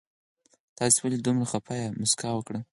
[0.77, 2.61] تاسو ولې دومره خفه يي مسکا وکړئ